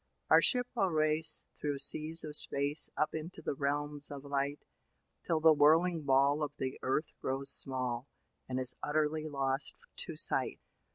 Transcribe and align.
Our 0.31 0.41
ship 0.41 0.65
will 0.75 0.87
race 0.89 1.43
through 1.59 1.77
seas 1.77 2.23
of 2.23 2.35
space 2.35 2.89
Up 2.97 3.13
into 3.13 3.43
the 3.43 3.53
Realms 3.53 4.09
of 4.09 4.25
Light, 4.25 4.59
Till 5.23 5.39
the 5.39 5.53
whirling 5.53 6.01
ball 6.05 6.41
of 6.41 6.53
the 6.57 6.79
earth 6.81 7.13
grows 7.21 7.51
small, 7.51 8.07
And 8.49 8.59
is 8.59 8.73
utterly 8.81 9.27
lost 9.27 9.75
to 9.97 10.15
sight. 10.15 10.59